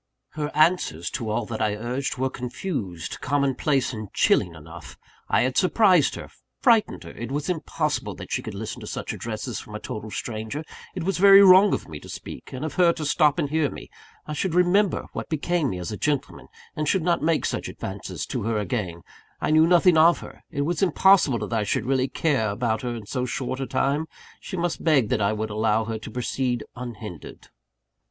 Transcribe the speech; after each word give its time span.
Her 0.29 0.49
answers 0.55 1.11
to 1.11 1.29
all 1.29 1.45
that 1.45 1.61
I 1.61 1.75
urged 1.75 2.17
were 2.17 2.31
confused, 2.31 3.21
commonplace, 3.21 3.93
and 3.93 4.11
chilling 4.13 4.55
enough. 4.55 4.97
I 5.29 5.43
had 5.43 5.55
surprised 5.57 6.15
her 6.15 6.27
frightened 6.59 7.03
her 7.03 7.11
it 7.11 7.31
was 7.31 7.49
impossible 7.51 8.17
she 8.27 8.41
could 8.41 8.55
listen 8.55 8.79
to 8.81 8.87
such 8.87 9.13
addresses 9.13 9.59
from 9.59 9.75
a 9.75 9.79
total 9.79 10.09
stranger 10.09 10.63
it 10.95 11.03
was 11.03 11.19
very 11.19 11.43
wrong 11.43 11.71
of 11.71 11.87
me 11.87 11.99
to 11.99 12.09
speak, 12.09 12.51
and 12.51 12.65
of 12.65 12.73
her 12.73 12.91
to 12.93 13.05
stop 13.05 13.37
and 13.37 13.49
hear 13.51 13.69
me 13.69 13.91
I 14.25 14.33
should 14.33 14.55
remember 14.55 15.05
what 15.13 15.29
became 15.29 15.69
me 15.69 15.77
as 15.77 15.91
a 15.91 15.97
gentleman, 15.97 16.47
and 16.75 16.87
should 16.87 17.03
not 17.03 17.21
make 17.21 17.45
such 17.45 17.69
advances 17.69 18.25
to 18.25 18.41
her 18.41 18.57
again 18.57 19.03
I 19.39 19.51
knew 19.51 19.67
nothing 19.67 19.99
of 19.99 20.17
her 20.21 20.41
it 20.49 20.61
was 20.61 20.81
impossible 20.81 21.53
I 21.53 21.63
could 21.63 21.85
really 21.85 22.07
care 22.07 22.49
about 22.49 22.81
her 22.81 22.95
in 22.95 23.05
so 23.05 23.25
short 23.27 23.59
a 23.59 23.67
time 23.67 24.07
she 24.39 24.57
must 24.57 24.83
beg 24.83 25.09
that 25.09 25.21
I 25.21 25.31
would 25.33 25.51
allow 25.51 25.85
her 25.85 25.99
to 25.99 26.09
proceed 26.09 26.63
unhindered. 26.75 27.49